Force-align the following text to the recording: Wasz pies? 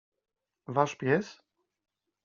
Wasz 0.75 0.95
pies? 0.99 1.31